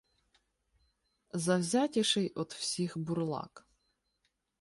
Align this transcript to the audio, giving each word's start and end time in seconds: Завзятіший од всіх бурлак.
Завзятіший 1.45 2.29
од 2.35 2.49
всіх 2.59 2.97
бурлак. 2.97 3.65